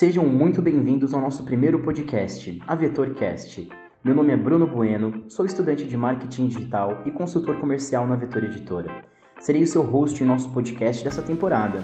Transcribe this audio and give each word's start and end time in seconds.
Sejam 0.00 0.24
muito 0.24 0.62
bem-vindos 0.62 1.12
ao 1.12 1.20
nosso 1.20 1.44
primeiro 1.44 1.80
podcast, 1.80 2.58
a 2.66 2.74
VetorCast. 2.74 3.68
Meu 4.02 4.14
nome 4.14 4.32
é 4.32 4.36
Bruno 4.38 4.66
Bueno, 4.66 5.24
sou 5.28 5.44
estudante 5.44 5.84
de 5.84 5.94
marketing 5.94 6.46
digital 6.46 7.02
e 7.04 7.10
consultor 7.10 7.60
comercial 7.60 8.06
na 8.06 8.16
Vetor 8.16 8.44
Editora. 8.44 8.90
Serei 9.40 9.62
o 9.62 9.66
seu 9.66 9.82
host 9.82 10.24
em 10.24 10.26
nosso 10.26 10.48
podcast 10.54 11.04
dessa 11.04 11.20
temporada. 11.20 11.82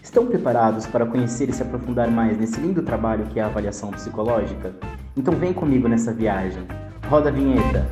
Estão 0.00 0.28
preparados 0.28 0.86
para 0.86 1.06
conhecer 1.06 1.48
e 1.48 1.52
se 1.52 1.64
aprofundar 1.64 2.08
mais 2.08 2.38
nesse 2.38 2.60
lindo 2.60 2.82
trabalho 2.82 3.26
que 3.26 3.40
é 3.40 3.42
a 3.42 3.46
avaliação 3.46 3.90
psicológica? 3.90 4.72
Então 5.16 5.34
vem 5.34 5.52
comigo 5.52 5.88
nessa 5.88 6.12
viagem. 6.12 6.62
Roda 7.08 7.30
a 7.30 7.32
vinheta! 7.32 7.84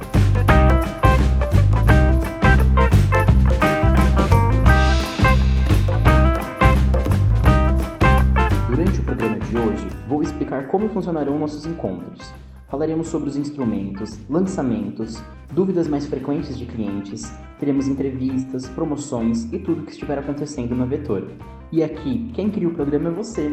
Como 10.62 10.88
funcionarão 10.88 11.38
nossos 11.38 11.66
encontros. 11.66 12.32
Falaremos 12.68 13.08
sobre 13.08 13.28
os 13.28 13.36
instrumentos, 13.36 14.18
lançamentos, 14.28 15.22
dúvidas 15.52 15.86
mais 15.86 16.06
frequentes 16.06 16.58
de 16.58 16.66
clientes, 16.66 17.32
teremos 17.58 17.86
entrevistas, 17.86 18.68
promoções 18.68 19.52
e 19.52 19.58
tudo 19.58 19.82
que 19.82 19.92
estiver 19.92 20.18
acontecendo 20.18 20.74
na 20.74 20.84
Vetor. 20.84 21.30
E 21.70 21.82
aqui, 21.82 22.30
quem 22.34 22.50
cria 22.50 22.68
o 22.68 22.74
programa 22.74 23.10
é 23.10 23.12
você. 23.12 23.50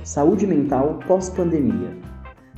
Saúde 0.04 0.46
mental 0.46 1.00
pós-pandemia. 1.06 1.96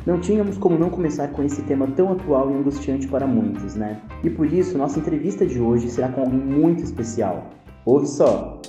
Não 0.05 0.19
tínhamos 0.21 0.59
como 0.59 0.77
não 0.77 0.91
começar 0.91 1.29
com 1.29 1.45
esse 1.45 1.63
tema 1.63 1.87
tão 1.87 2.11
atual 2.11 2.51
e 2.51 2.55
angustiante 2.55 3.07
para 3.07 3.25
muitos, 3.25 3.77
né? 3.77 4.03
E 4.25 4.29
por 4.29 4.53
isso, 4.53 4.77
nossa 4.77 4.99
entrevista 4.99 5.47
de 5.47 5.61
hoje 5.61 5.89
será 5.89 6.09
com 6.09 6.23
alguém 6.23 6.41
muito 6.41 6.83
especial. 6.83 7.49
Ouve 7.85 8.09
só! 8.09 8.61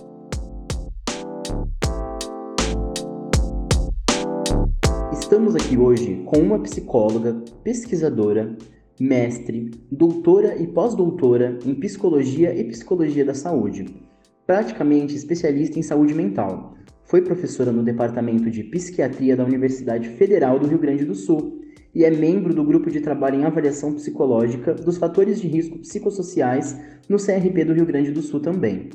Estamos 5.12 5.56
aqui 5.56 5.76
hoje 5.76 6.24
com 6.28 6.38
uma 6.38 6.60
psicóloga, 6.60 7.36
pesquisadora, 7.64 8.56
mestre, 9.00 9.72
doutora 9.92 10.56
e 10.56 10.68
pós-doutora 10.68 11.58
em 11.66 11.74
psicologia 11.74 12.54
e 12.54 12.64
psicologia 12.66 13.26
da 13.26 13.34
saúde, 13.34 13.86
praticamente 14.46 15.16
especialista 15.16 15.80
em 15.80 15.84
saúde 15.84 16.14
mental 16.14 16.78
foi 17.08 17.22
professora 17.22 17.72
no 17.72 17.84
Departamento 17.84 18.52
de 18.52 18.64
Psiquiatria 18.64 19.36
da 19.36 19.46
Universidade 19.46 20.10
Federal 20.10 20.60
do 20.60 20.68
Rio 20.68 20.78
Grande 20.78 21.06
do 21.06 21.16
Sul 21.16 21.62
e 21.96 22.04
é 22.04 22.12
membro 22.12 22.54
do 22.54 22.66
Grupo 22.66 22.92
de 22.92 23.00
Trabalho 23.00 23.40
em 23.40 23.46
Avaliação 23.46 23.94
Psicológica 23.94 24.74
dos 24.74 24.98
Fatores 24.98 25.40
de 25.40 25.48
Risco 25.48 25.80
Psicossociais 25.80 26.78
no 27.08 27.18
CRP 27.18 27.64
do 27.64 27.74
Rio 27.74 27.86
Grande 27.86 28.12
do 28.12 28.22
Sul 28.22 28.42
também. 28.42 28.90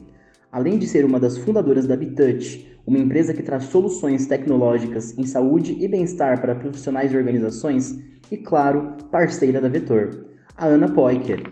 Além 0.53 0.79
de 0.79 0.87
ser 0.87 1.07
uma 1.07 1.19
das 1.19 1.39
fundadoras 1.39 1.87
da 1.87 1.97
Bitouch, 1.97 2.71
uma 2.87 2.99
empresa 2.99 3.33
que 3.33 3.43
traz 3.43 3.65
soluções 3.65 4.27
tecnológicas 4.27 5.17
em 5.17 5.25
saúde 5.25 5.75
e 5.81 5.89
bem-estar 5.89 6.39
para 6.39 6.55
profissionais 6.55 7.15
e 7.15 7.17
organizações, 7.17 7.99
e 8.31 8.37
claro, 8.37 8.95
parceira 9.11 9.59
da 9.59 9.71
Vetor, 9.71 10.27
a 10.55 10.67
Ana 10.67 10.93
Poiker. 10.93 11.43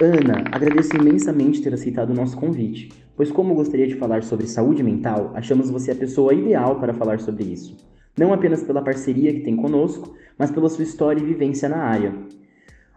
Ana, 0.00 0.44
agradeço 0.52 0.96
imensamente 0.96 1.60
ter 1.60 1.74
aceitado 1.74 2.10
o 2.10 2.14
nosso 2.14 2.36
convite, 2.36 3.05
pois, 3.16 3.32
como 3.32 3.54
gostaria 3.54 3.86
de 3.86 3.94
falar 3.94 4.22
sobre 4.22 4.46
saúde 4.46 4.82
mental, 4.82 5.32
achamos 5.34 5.70
você 5.70 5.90
a 5.90 5.96
pessoa 5.96 6.34
ideal 6.34 6.78
para 6.78 6.92
falar 6.92 7.18
sobre 7.20 7.44
isso. 7.44 7.76
Não 8.16 8.32
apenas 8.32 8.62
pela 8.62 8.82
parceria 8.82 9.32
que 9.32 9.40
tem 9.40 9.56
conosco, 9.56 10.14
mas 10.38 10.50
pela 10.50 10.68
sua 10.68 10.84
história 10.84 11.20
e 11.20 11.24
vivência 11.24 11.68
na 11.68 11.78
área. 11.78 12.14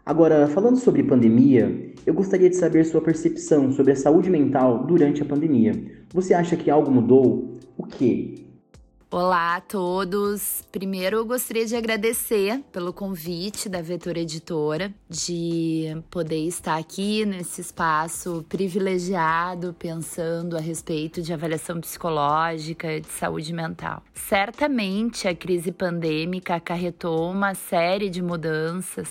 Agora, 0.06 0.48
falando 0.48 0.78
sobre 0.78 1.04
pandemia, 1.04 1.94
eu 2.06 2.14
gostaria 2.14 2.50
de 2.50 2.56
saber 2.56 2.84
sua 2.84 3.02
percepção 3.02 3.72
sobre 3.72 3.92
a 3.92 3.96
saúde 3.96 4.30
mental 4.30 4.86
durante 4.86 5.22
a 5.22 5.26
pandemia. 5.26 5.74
Você 6.14 6.34
acha 6.34 6.56
que 6.56 6.70
algo 6.70 6.92
mudou? 6.92 7.58
O 7.78 7.84
que? 7.84 8.49
Olá 9.12 9.56
a 9.56 9.62
todos! 9.62 10.64
Primeiro 10.72 11.18
eu 11.18 11.26
gostaria 11.26 11.66
de 11.66 11.76
agradecer 11.76 12.62
pelo 12.72 12.94
convite 12.94 13.68
da 13.68 13.82
Vetor 13.82 14.16
Editora 14.18 14.94
de 15.10 15.98
poder 16.12 16.46
estar 16.46 16.78
aqui 16.78 17.26
nesse 17.26 17.60
espaço 17.60 18.46
privilegiado 18.48 19.76
pensando 19.80 20.56
a 20.56 20.60
respeito 20.60 21.24
de 21.24 21.34
avaliação 21.34 21.82
psicológica 21.82 23.02
de 23.02 23.08
saúde 23.08 23.52
mental. 23.52 24.04
Certamente 24.14 25.28
a 25.28 25.34
crise 25.34 25.72
pandêmica 25.72 26.54
acarretou 26.54 27.32
uma 27.32 27.56
série 27.56 28.12
de 28.12 28.22
mudanças 28.22 29.10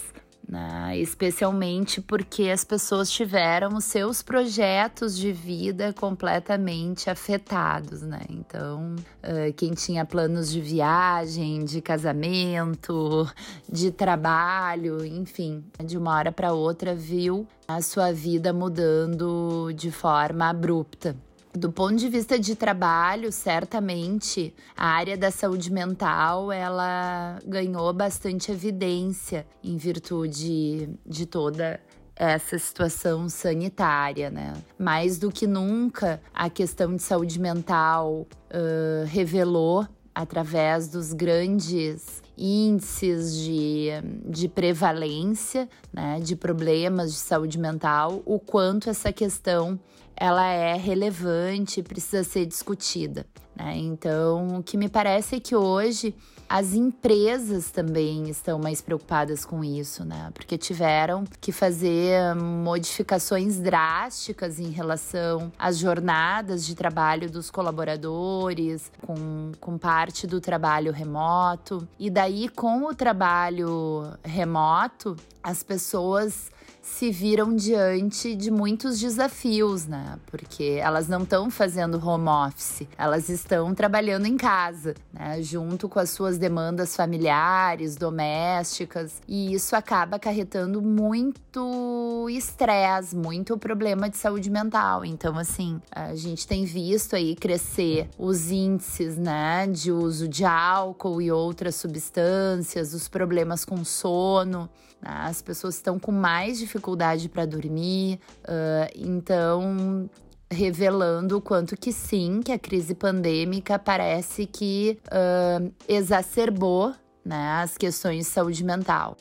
né? 0.49 0.97
especialmente 0.99 2.01
porque 2.01 2.45
as 2.45 2.65
pessoas 2.65 3.11
tiveram 3.11 3.77
os 3.77 3.85
seus 3.85 4.23
projetos 4.23 5.17
de 5.17 5.31
vida 5.31 5.93
completamente 5.93 7.11
afetados, 7.11 8.03
né? 8.03 8.23
Então, 8.31 8.97
uh, 8.97 9.53
quem 9.55 9.73
tinha 9.73 10.07
planos 10.07 10.51
de 10.51 10.61
viagem, 10.61 11.65
de 11.65 11.83
casamento, 11.83 13.29
de 13.71 13.91
trabalho, 13.91 15.05
enfim, 15.05 15.63
de 15.85 15.99
uma 15.99 16.15
hora 16.15 16.33
para 16.33 16.53
outra 16.53 16.95
viu 16.95 17.47
a 17.67 17.83
sua 17.83 18.13
vida 18.13 18.53
mudando 18.53 19.71
de 19.75 19.91
forma 19.91 20.49
abrupta. 20.49 21.15
Do 21.55 21.73
ponto 21.73 21.97
de 21.97 22.09
vista 22.09 22.39
de 22.39 22.55
trabalho, 22.55 23.33
certamente 23.33 24.55
a 24.77 24.87
área 24.87 25.17
da 25.17 25.31
saúde 25.31 25.73
mental 25.73 26.53
ela 26.53 27.39
ganhou 27.45 27.93
bastante 27.93 28.53
evidência 28.53 29.47
em 29.65 29.77
virtude 29.77 30.91
de 31.07 31.27
toda 31.27 31.81
essa 32.15 32.59
situação 32.59 33.29
sanitária, 33.29 34.29
né? 34.29 34.53
Mais 34.79 35.19
do 35.19 35.31
que 35.31 35.47
nunca, 35.47 36.21
a 36.35 36.51
questão 36.51 36.95
de 36.97 37.03
saúde 37.03 37.41
mental 37.41 38.27
uh, 38.51 39.07
revelou 39.07 39.87
através 40.15 40.89
dos 40.89 41.13
grandes 41.13 42.21
índices 42.37 43.37
de, 43.37 43.89
de 44.27 44.49
prevalência 44.49 45.69
né, 45.93 46.19
de 46.21 46.35
problemas 46.35 47.13
de 47.13 47.19
saúde 47.19 47.57
mental, 47.57 48.21
o 48.27 48.39
quanto 48.39 48.91
essa 48.91 49.13
questão 49.13 49.79
ela 50.19 50.47
é 50.47 50.75
relevante 50.75 51.83
precisa 51.83 52.25
ser 52.25 52.47
discutida. 52.47 53.27
Né? 53.55 53.77
Então, 53.77 54.59
o 54.59 54.63
que 54.63 54.77
me 54.77 54.89
parece 54.89 55.37
é 55.37 55.41
que 55.41 55.55
hoje 55.55 56.15
as 56.49 56.73
empresas 56.73 57.71
também 57.71 58.31
estão 58.31 58.59
mais 58.59 58.81
preocupadas 58.81 59.45
com 59.45 59.63
isso, 59.63 60.03
né? 60.03 60.31
Porque 60.33 60.57
tiveram 60.57 61.25
que 61.41 61.53
fazer 61.53 62.35
modificações 62.35 63.59
drásticas 63.59 64.59
em 64.59 64.71
relação 64.71 65.53
às 65.59 65.77
jornadas 65.77 66.65
de 66.65 66.75
trabalho 66.75 67.31
dos 67.31 67.51
colaboradores, 67.51 68.91
com, 69.05 69.53
com 69.61 69.77
parte 69.77 70.27
do 70.27 70.41
trabalho 70.41 70.91
remoto. 70.91 71.87
E 71.99 72.09
daí, 72.09 72.49
com 72.49 72.85
o 72.85 72.95
trabalho 72.95 74.11
remoto, 74.25 75.17
as 75.43 75.63
pessoas 75.63 76.51
se 76.83 77.11
viram 77.11 77.55
diante 77.55 78.35
de 78.35 78.51
muitos 78.51 78.99
desafios, 78.99 79.87
né? 79.87 80.19
Porque 80.27 80.79
elas 80.81 81.09
não 81.09 81.23
estão 81.23 81.51
fazendo 81.51 82.05
home 82.05 82.29
office, 82.29 82.89
elas 82.97 83.29
estão 83.29 83.75
trabalhando 83.75 84.27
em 84.27 84.37
casa, 84.37 84.95
né? 85.13 85.43
Junto 85.43 85.89
com 85.89 85.99
as 85.99 86.11
suas 86.11 86.39
demandas 86.39 86.97
familiares, 86.97 87.97
domésticas, 87.97 89.21
e 89.29 89.53
isso 89.53 89.77
acaba 89.77 90.17
acarretando 90.17 90.81
muito 90.81 92.27
estresse, 92.31 93.15
muito 93.15 93.57
problema 93.59 94.09
de 94.09 94.17
saúde 94.17 94.51
mental. 94.51 95.05
Então, 95.05 95.39
assim, 95.39 95.81
a 95.91 96.15
gente 96.15 96.47
tem 96.47 96.65
visto 96.65 97.15
aí 97.15 97.37
crescer 97.37 98.09
os 98.19 98.51
índices, 98.51 99.17
né, 99.17 99.67
de 99.67 99.93
uso 99.93 100.27
de 100.27 100.45
álcool 100.45 101.21
e 101.21 101.31
outras 101.31 101.75
substâncias, 101.75 102.95
os 102.95 103.09
problemas 103.09 103.65
com 103.65 103.85
sono. 103.85 104.69
As 105.03 105.41
pessoas 105.41 105.77
estão 105.77 105.99
com 105.99 106.13
mais 106.13 106.59
dificuldade 106.59 107.29
para 107.29 107.47
dormir, 107.47 108.19
uh, 108.45 108.91
então 108.97 110.09
revelando 110.51 111.37
o 111.37 111.41
quanto 111.41 111.77
que 111.77 111.93
sim, 111.93 112.41
que 112.43 112.51
a 112.51 112.59
crise 112.59 112.95
pandêmica 112.95 113.79
parece 113.79 114.47
que 114.47 114.99
uh, 115.07 115.71
exacerbou 115.87 116.95
né, 117.25 117.61
as 117.63 117.77
questões 117.77 118.19
de 118.19 118.25
saúde 118.25 118.65
mental. 118.65 119.17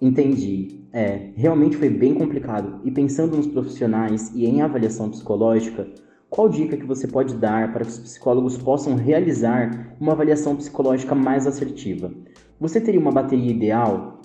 Entendi. 0.00 0.80
É, 0.92 1.30
realmente 1.36 1.76
foi 1.76 1.90
bem 1.90 2.14
complicado. 2.14 2.80
E 2.84 2.90
pensando 2.90 3.36
nos 3.36 3.46
profissionais 3.46 4.30
e 4.34 4.46
em 4.46 4.62
avaliação 4.62 5.10
psicológica, 5.10 5.86
qual 6.30 6.48
dica 6.48 6.76
que 6.76 6.86
você 6.86 7.06
pode 7.06 7.34
dar 7.34 7.72
para 7.72 7.84
que 7.84 7.90
os 7.90 7.98
psicólogos 7.98 8.56
possam 8.56 8.94
realizar 8.94 9.96
uma 10.00 10.12
avaliação 10.12 10.54
psicológica 10.56 11.14
mais 11.14 11.46
assertiva? 11.46 12.12
Você 12.60 12.80
teria 12.80 13.00
uma 13.00 13.12
bateria 13.12 13.50
ideal 13.50 14.17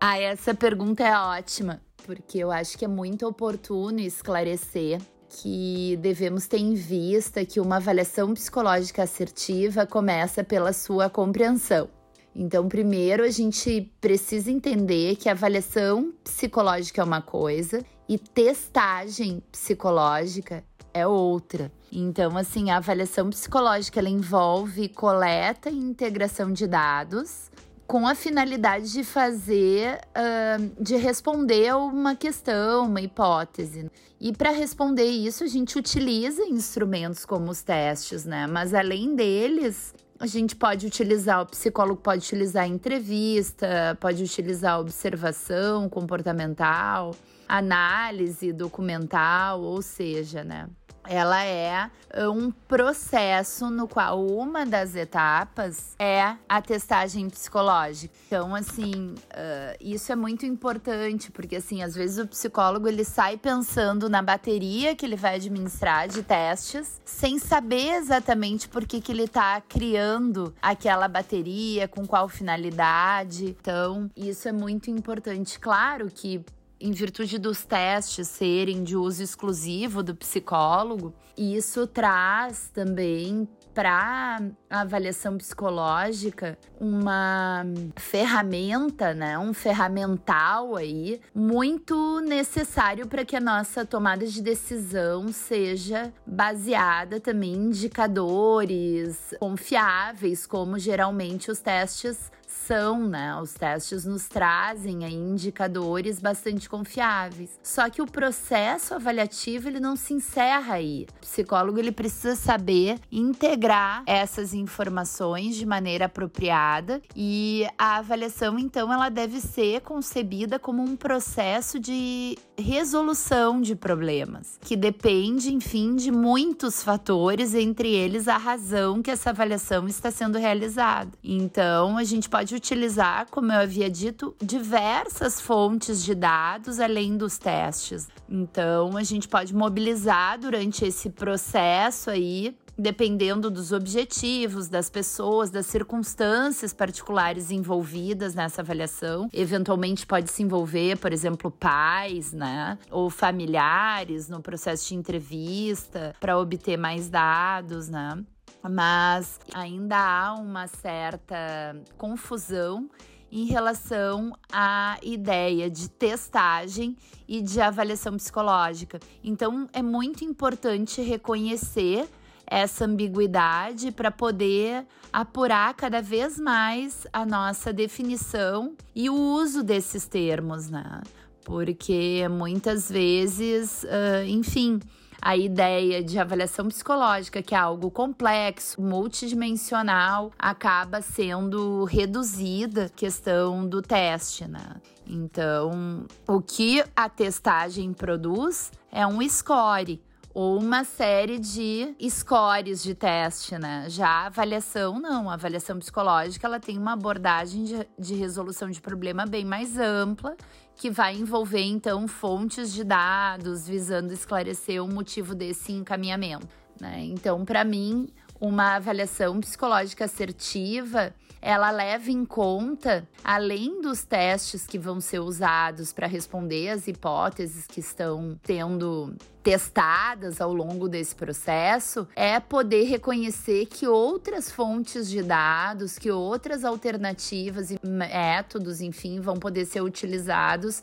ah, 0.00 0.18
essa 0.18 0.54
pergunta 0.54 1.02
é 1.04 1.14
ótima, 1.14 1.82
porque 2.06 2.38
eu 2.38 2.50
acho 2.50 2.78
que 2.78 2.86
é 2.86 2.88
muito 2.88 3.26
oportuno 3.26 4.00
esclarecer 4.00 4.98
que 5.28 5.98
devemos 6.00 6.46
ter 6.46 6.56
em 6.56 6.74
vista 6.74 7.44
que 7.44 7.60
uma 7.60 7.76
avaliação 7.76 8.32
psicológica 8.32 9.02
assertiva 9.02 9.86
começa 9.86 10.42
pela 10.42 10.72
sua 10.72 11.10
compreensão. 11.10 11.88
Então, 12.34 12.66
primeiro 12.66 13.22
a 13.22 13.28
gente 13.28 13.92
precisa 14.00 14.50
entender 14.50 15.16
que 15.16 15.28
avaliação 15.28 16.14
psicológica 16.24 17.02
é 17.02 17.04
uma 17.04 17.20
coisa 17.20 17.84
e 18.08 18.18
testagem 18.18 19.42
psicológica 19.52 20.64
é 20.94 21.06
outra. 21.06 21.70
Então, 21.92 22.38
assim, 22.38 22.70
a 22.70 22.78
avaliação 22.78 23.28
psicológica 23.28 24.00
ela 24.00 24.08
envolve 24.08 24.88
coleta 24.88 25.68
e 25.68 25.76
integração 25.76 26.52
de 26.52 26.66
dados 26.66 27.49
com 27.90 28.06
a 28.06 28.14
finalidade 28.14 28.92
de 28.92 29.02
fazer, 29.02 29.98
uh, 30.10 30.80
de 30.80 30.94
responder 30.94 31.74
uma 31.74 32.14
questão, 32.14 32.86
uma 32.86 33.00
hipótese. 33.00 33.90
E 34.20 34.32
para 34.32 34.52
responder 34.52 35.06
isso, 35.06 35.42
a 35.42 35.48
gente 35.48 35.76
utiliza 35.76 36.44
instrumentos 36.44 37.26
como 37.26 37.50
os 37.50 37.62
testes, 37.62 38.24
né? 38.24 38.46
Mas 38.46 38.74
além 38.74 39.16
deles, 39.16 39.92
a 40.20 40.26
gente 40.28 40.54
pode 40.54 40.86
utilizar, 40.86 41.42
o 41.42 41.46
psicólogo 41.46 42.00
pode 42.00 42.22
utilizar 42.24 42.64
entrevista, 42.64 43.98
pode 43.98 44.22
utilizar 44.22 44.78
observação 44.78 45.88
comportamental, 45.88 47.16
análise 47.48 48.52
documental, 48.52 49.62
ou 49.62 49.82
seja, 49.82 50.44
né? 50.44 50.68
Ela 51.10 51.44
é 51.44 51.90
uh, 52.16 52.30
um 52.30 52.52
processo 52.52 53.68
no 53.68 53.88
qual 53.88 54.24
uma 54.24 54.64
das 54.64 54.94
etapas 54.94 55.96
é 55.98 56.36
a 56.48 56.62
testagem 56.62 57.28
psicológica. 57.28 58.14
Então, 58.28 58.54
assim, 58.54 59.14
uh, 59.16 59.76
isso 59.80 60.12
é 60.12 60.16
muito 60.16 60.46
importante, 60.46 61.32
porque, 61.32 61.56
assim, 61.56 61.82
às 61.82 61.96
vezes 61.96 62.18
o 62.24 62.28
psicólogo 62.28 62.86
ele 62.86 63.04
sai 63.04 63.36
pensando 63.36 64.08
na 64.08 64.22
bateria 64.22 64.94
que 64.94 65.04
ele 65.04 65.16
vai 65.16 65.34
administrar 65.34 66.06
de 66.06 66.22
testes, 66.22 67.00
sem 67.04 67.40
saber 67.40 67.94
exatamente 67.94 68.68
por 68.68 68.86
que, 68.86 69.00
que 69.00 69.10
ele 69.10 69.24
está 69.24 69.60
criando 69.60 70.54
aquela 70.62 71.08
bateria, 71.08 71.88
com 71.88 72.06
qual 72.06 72.28
finalidade. 72.28 73.56
Então, 73.60 74.08
isso 74.16 74.48
é 74.48 74.52
muito 74.52 74.88
importante. 74.92 75.58
Claro 75.58 76.08
que 76.08 76.44
em 76.80 76.92
virtude 76.92 77.38
dos 77.38 77.64
testes 77.64 78.26
serem 78.28 78.82
de 78.82 78.96
uso 78.96 79.22
exclusivo 79.22 80.02
do 80.02 80.14
psicólogo, 80.14 81.14
isso 81.36 81.86
traz 81.86 82.70
também 82.72 83.48
para 83.72 84.40
a 84.68 84.80
avaliação 84.80 85.38
psicológica 85.38 86.58
uma 86.80 87.64
ferramenta, 87.96 89.14
né, 89.14 89.38
um 89.38 89.54
ferramental 89.54 90.76
aí 90.76 91.20
muito 91.34 92.20
necessário 92.20 93.06
para 93.06 93.24
que 93.24 93.36
a 93.36 93.40
nossa 93.40 93.84
tomada 93.84 94.26
de 94.26 94.42
decisão 94.42 95.28
seja 95.28 96.12
baseada 96.26 97.20
também 97.20 97.52
em 97.52 97.66
indicadores 97.66 99.34
confiáveis, 99.38 100.46
como 100.46 100.78
geralmente 100.78 101.50
os 101.50 101.60
testes 101.60 102.30
são, 102.66 103.06
né? 103.06 103.34
Os 103.40 103.52
testes 103.52 104.04
nos 104.04 104.28
trazem 104.28 105.04
aí 105.04 105.14
indicadores 105.14 106.20
bastante 106.20 106.68
confiáveis. 106.68 107.58
Só 107.62 107.88
que 107.88 108.02
o 108.02 108.06
processo 108.06 108.94
avaliativo 108.94 109.68
ele 109.68 109.80
não 109.80 109.96
se 109.96 110.14
encerra 110.14 110.74
aí. 110.74 111.06
O 111.18 111.20
psicólogo 111.20 111.78
ele 111.78 111.92
precisa 111.92 112.36
saber 112.36 112.98
integrar 113.10 114.02
essas 114.06 114.54
informações 114.54 115.56
de 115.56 115.66
maneira 115.66 116.06
apropriada 116.06 117.00
e 117.14 117.66
a 117.78 117.96
avaliação 117.96 118.58
então 118.58 118.92
ela 118.92 119.08
deve 119.08 119.40
ser 119.40 119.80
concebida 119.80 120.58
como 120.58 120.82
um 120.82 120.96
processo 120.96 121.78
de 121.78 122.36
resolução 122.58 123.60
de 123.60 123.74
problemas, 123.74 124.58
que 124.60 124.76
depende, 124.76 125.52
enfim, 125.52 125.96
de 125.96 126.10
muitos 126.10 126.82
fatores, 126.82 127.54
entre 127.54 127.92
eles 127.92 128.28
a 128.28 128.36
razão 128.36 129.02
que 129.02 129.10
essa 129.10 129.30
avaliação 129.30 129.88
está 129.88 130.10
sendo 130.10 130.38
realizada. 130.38 131.10
Então, 131.24 131.96
a 131.96 132.04
gente 132.04 132.28
pode 132.28 132.49
utilizar, 132.54 133.26
como 133.30 133.52
eu 133.52 133.60
havia 133.60 133.88
dito, 133.90 134.34
diversas 134.42 135.40
fontes 135.40 136.04
de 136.04 136.14
dados 136.14 136.80
além 136.80 137.16
dos 137.16 137.38
testes. 137.38 138.08
Então, 138.28 138.96
a 138.96 139.02
gente 139.02 139.28
pode 139.28 139.54
mobilizar 139.54 140.38
durante 140.38 140.84
esse 140.84 141.10
processo 141.10 142.10
aí 142.10 142.56
dependendo 142.80 143.50
dos 143.50 143.72
objetivos 143.72 144.68
das 144.68 144.88
pessoas, 144.88 145.50
das 145.50 145.66
circunstâncias 145.66 146.72
particulares 146.72 147.50
envolvidas 147.50 148.34
nessa 148.34 148.62
avaliação. 148.62 149.28
Eventualmente 149.32 150.06
pode 150.06 150.30
se 150.30 150.42
envolver, 150.42 150.96
por 150.96 151.12
exemplo, 151.12 151.50
pais, 151.50 152.32
né, 152.32 152.78
ou 152.90 153.10
familiares 153.10 154.28
no 154.28 154.40
processo 154.40 154.88
de 154.88 154.94
entrevista 154.94 156.14
para 156.18 156.38
obter 156.38 156.78
mais 156.78 157.08
dados, 157.10 157.88
né? 157.88 158.24
Mas 158.62 159.40
ainda 159.54 159.96
há 159.96 160.34
uma 160.34 160.66
certa 160.66 161.76
confusão 161.96 162.90
em 163.32 163.44
relação 163.44 164.36
à 164.52 164.98
ideia 165.02 165.70
de 165.70 165.88
testagem 165.88 166.96
e 167.28 167.40
de 167.40 167.60
avaliação 167.60 168.16
psicológica. 168.16 168.98
Então, 169.22 169.68
é 169.72 169.80
muito 169.80 170.24
importante 170.24 171.00
reconhecer 171.00 172.08
essa 172.44 172.84
ambiguidade 172.84 173.92
para 173.92 174.10
poder 174.10 174.84
apurar 175.12 175.72
cada 175.74 176.02
vez 176.02 176.40
mais 176.40 177.06
a 177.12 177.24
nossa 177.24 177.72
definição 177.72 178.74
e 178.92 179.08
o 179.08 179.14
uso 179.14 179.62
desses 179.62 180.08
termos, 180.08 180.68
né? 180.68 181.00
Porque 181.44 182.26
muitas 182.28 182.90
vezes, 182.90 183.86
enfim, 184.26 184.80
a 185.20 185.36
ideia 185.36 186.02
de 186.02 186.18
avaliação 186.18 186.68
psicológica, 186.68 187.42
que 187.42 187.54
é 187.54 187.58
algo 187.58 187.90
complexo, 187.90 188.80
multidimensional, 188.80 190.32
acaba 190.38 191.02
sendo 191.02 191.84
reduzida 191.84 192.90
questão 192.96 193.66
do 193.66 193.82
teste, 193.82 194.46
né? 194.46 194.76
Então, 195.06 196.06
o 196.26 196.40
que 196.40 196.82
a 196.94 197.08
testagem 197.08 197.92
produz 197.92 198.70
é 198.92 199.06
um 199.06 199.20
score 199.28 200.00
ou 200.32 200.58
uma 200.58 200.84
série 200.84 201.38
de 201.38 201.94
scores 202.08 202.82
de 202.82 202.94
teste, 202.94 203.58
né? 203.58 203.86
Já 203.88 204.08
a 204.08 204.26
avaliação, 204.26 205.00
não. 205.00 205.28
A 205.28 205.34
avaliação 205.34 205.78
psicológica, 205.78 206.46
ela 206.46 206.60
tem 206.60 206.78
uma 206.78 206.92
abordagem 206.92 207.64
de, 207.64 207.88
de 207.98 208.14
resolução 208.14 208.70
de 208.70 208.80
problema 208.80 209.26
bem 209.26 209.44
mais 209.44 209.78
ampla 209.78 210.36
que 210.76 210.90
vai 210.90 211.14
envolver 211.14 211.62
então 211.62 212.08
fontes 212.08 212.72
de 212.72 212.84
dados 212.84 213.68
visando 213.68 214.12
esclarecer 214.14 214.82
o 214.82 214.88
motivo 214.88 215.34
desse 215.34 215.72
encaminhamento. 215.72 216.48
Né? 216.80 217.04
Então, 217.04 217.44
para 217.44 217.64
mim, 217.64 218.08
uma 218.40 218.76
avaliação 218.76 219.38
psicológica 219.40 220.06
assertiva, 220.06 221.14
ela 221.42 221.70
leva 221.70 222.10
em 222.10 222.24
conta, 222.24 223.08
além 223.24 223.80
dos 223.80 224.04
testes 224.04 224.66
que 224.66 224.78
vão 224.78 225.00
ser 225.00 225.20
usados 225.20 225.92
para 225.92 226.06
responder 226.06 226.68
as 226.68 226.86
hipóteses 226.86 227.66
que 227.66 227.80
estão 227.80 228.38
tendo 228.42 229.14
testadas 229.42 230.40
ao 230.40 230.52
longo 230.52 230.86
desse 230.86 231.14
processo, 231.14 232.06
é 232.14 232.38
poder 232.38 232.84
reconhecer 232.84 233.66
que 233.66 233.86
outras 233.86 234.50
fontes 234.50 235.08
de 235.08 235.22
dados, 235.22 235.98
que 235.98 236.10
outras 236.10 236.62
alternativas 236.62 237.70
e 237.70 237.78
métodos, 237.82 238.82
enfim, 238.82 239.18
vão 239.20 239.36
poder 239.36 239.64
ser 239.64 239.80
utilizados 239.80 240.82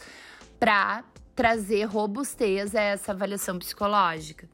para 0.59 1.03
trazer 1.35 1.83
robustez 1.83 2.73
a 2.73 2.81
essa 2.81 3.11
avaliação 3.11 3.59
psicológica. 3.59 4.49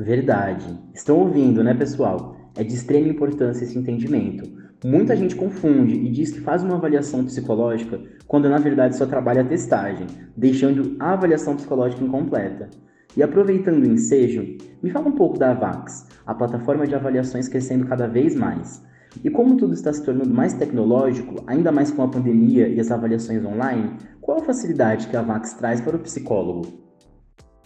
Verdade. 0.00 0.78
Estão 0.94 1.18
ouvindo, 1.18 1.62
né, 1.62 1.74
pessoal? 1.74 2.34
É 2.56 2.64
de 2.64 2.72
extrema 2.74 3.08
importância 3.08 3.64
esse 3.64 3.78
entendimento. 3.78 4.50
Muita 4.82 5.14
gente 5.14 5.36
confunde 5.36 5.94
e 5.94 6.08
diz 6.10 6.30
que 6.30 6.40
faz 6.40 6.62
uma 6.62 6.76
avaliação 6.76 7.22
psicológica 7.22 8.00
quando 8.26 8.48
na 8.48 8.56
verdade 8.56 8.96
só 8.96 9.04
trabalha 9.04 9.42
a 9.42 9.44
testagem, 9.44 10.06
deixando 10.34 10.96
a 10.98 11.12
avaliação 11.12 11.54
psicológica 11.54 12.02
incompleta. 12.02 12.70
E 13.14 13.22
aproveitando 13.22 13.82
o 13.82 13.92
ensejo, 13.92 14.56
me 14.82 14.90
fala 14.90 15.08
um 15.08 15.12
pouco 15.12 15.38
da 15.38 15.50
Avax, 15.50 16.08
a 16.26 16.34
plataforma 16.34 16.86
de 16.86 16.94
avaliações 16.94 17.46
crescendo 17.46 17.84
cada 17.84 18.06
vez 18.06 18.34
mais. 18.34 18.82
E 19.22 19.28
como 19.28 19.58
tudo 19.58 19.74
está 19.74 19.92
se 19.92 20.02
tornando 20.02 20.32
mais 20.32 20.54
tecnológico, 20.54 21.44
ainda 21.46 21.70
mais 21.70 21.90
com 21.90 22.02
a 22.02 22.08
pandemia 22.08 22.68
e 22.68 22.80
as 22.80 22.90
avaliações 22.90 23.44
online, 23.44 23.98
qual 24.18 24.38
a 24.38 24.44
facilidade 24.44 25.08
que 25.08 25.16
a 25.16 25.20
Avax 25.20 25.52
traz 25.52 25.78
para 25.82 25.96
o 25.96 26.00
psicólogo? 26.00 26.89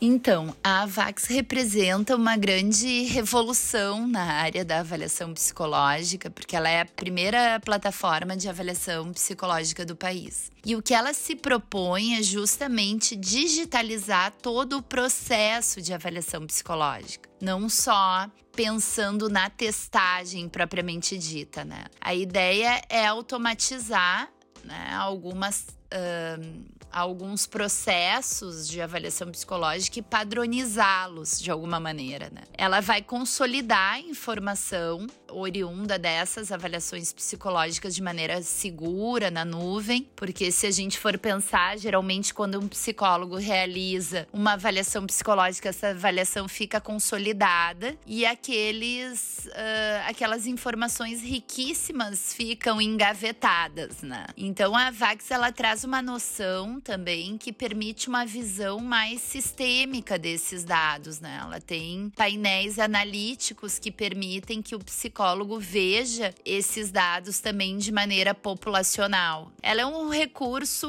Então, 0.00 0.54
a 0.62 0.82
AVAX 0.82 1.24
representa 1.26 2.16
uma 2.16 2.36
grande 2.36 3.04
revolução 3.04 4.06
na 4.06 4.22
área 4.22 4.64
da 4.64 4.80
avaliação 4.80 5.32
psicológica, 5.32 6.30
porque 6.30 6.56
ela 6.56 6.68
é 6.68 6.80
a 6.80 6.86
primeira 6.86 7.58
plataforma 7.60 8.36
de 8.36 8.48
avaliação 8.48 9.12
psicológica 9.12 9.84
do 9.84 9.96
país. 9.96 10.50
E 10.66 10.76
o 10.76 10.82
que 10.82 10.92
ela 10.92 11.14
se 11.14 11.34
propõe 11.36 12.16
é 12.16 12.22
justamente 12.22 13.16
digitalizar 13.16 14.32
todo 14.42 14.78
o 14.78 14.82
processo 14.82 15.80
de 15.80 15.94
avaliação 15.94 16.46
psicológica, 16.46 17.30
não 17.40 17.68
só 17.68 18.28
pensando 18.54 19.28
na 19.28 19.48
testagem 19.48 20.48
propriamente 20.48 21.16
dita, 21.16 21.64
né? 21.64 21.84
A 22.00 22.14
ideia 22.14 22.82
é 22.88 23.06
automatizar 23.06 24.28
né, 24.64 24.94
algumas 24.94 25.66
uh, 25.94 26.64
alguns 26.90 27.46
processos 27.46 28.68
de 28.68 28.80
avaliação 28.80 29.30
psicológica 29.30 29.98
e 29.98 30.02
padronizá-los 30.02 31.40
de 31.40 31.50
alguma 31.50 31.80
maneira, 31.80 32.30
né? 32.30 32.42
Ela 32.56 32.80
vai 32.80 33.02
consolidar 33.02 33.94
a 33.94 34.00
informação 34.00 35.06
oriunda 35.28 35.98
dessas 35.98 36.52
avaliações 36.52 37.12
psicológicas 37.12 37.94
de 37.94 38.02
maneira 38.02 38.40
segura 38.42 39.30
na 39.30 39.44
nuvem, 39.44 40.08
porque 40.14 40.52
se 40.52 40.66
a 40.66 40.70
gente 40.70 40.98
for 40.98 41.18
pensar, 41.18 41.76
geralmente 41.78 42.32
quando 42.32 42.60
um 42.60 42.68
psicólogo 42.68 43.36
realiza 43.36 44.28
uma 44.32 44.52
avaliação 44.52 45.04
psicológica, 45.06 45.70
essa 45.70 45.88
avaliação 45.88 46.46
fica 46.46 46.80
consolidada 46.80 47.96
e 48.06 48.24
aqueles, 48.24 49.46
uh, 49.46 50.08
aquelas 50.08 50.46
informações 50.46 51.22
riquíssimas 51.22 52.32
ficam 52.32 52.80
engavetadas, 52.80 54.02
né? 54.02 54.26
Então 54.36 54.76
a 54.76 54.90
Vax 54.90 55.30
ela 55.30 55.50
traz 55.50 55.83
uma 55.84 56.02
noção 56.02 56.80
também 56.80 57.38
que 57.38 57.52
permite 57.52 58.08
uma 58.08 58.24
visão 58.24 58.80
mais 58.80 59.20
sistêmica 59.20 60.18
desses 60.18 60.64
dados, 60.64 61.20
né? 61.20 61.38
Ela 61.40 61.60
tem 61.60 62.10
painéis 62.16 62.78
analíticos 62.78 63.78
que 63.78 63.90
permitem 63.90 64.62
que 64.62 64.74
o 64.74 64.78
psicólogo 64.78 65.58
veja 65.58 66.34
esses 66.44 66.90
dados 66.90 67.40
também 67.40 67.78
de 67.78 67.92
maneira 67.92 68.34
populacional. 68.34 69.52
Ela 69.62 69.82
é 69.82 69.86
um 69.86 70.08
recurso 70.08 70.88